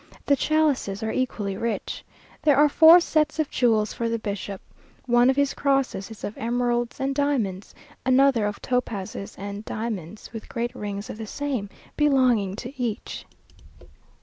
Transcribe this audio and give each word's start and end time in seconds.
The 0.25 0.35
chalices 0.35 1.03
are 1.03 1.11
equally 1.11 1.55
rich. 1.55 2.03
There 2.41 2.57
are 2.57 2.67
four 2.67 2.99
sets 2.99 3.37
of 3.37 3.51
jewels 3.51 3.93
for 3.93 4.09
the 4.09 4.17
bishop. 4.17 4.59
One 5.05 5.29
of 5.29 5.35
his 5.35 5.53
crosses 5.53 6.09
is 6.09 6.23
of 6.23 6.35
emeralds 6.39 6.99
and 6.99 7.13
diamonds; 7.13 7.75
another 8.03 8.47
of 8.47 8.59
topazes 8.63 9.35
and 9.37 9.63
diamonds, 9.63 10.31
with 10.33 10.49
great 10.49 10.73
rings 10.73 11.11
of 11.11 11.19
the 11.19 11.27
same, 11.27 11.69
belonging 11.97 12.55
to 12.55 12.81
each. 12.81 13.27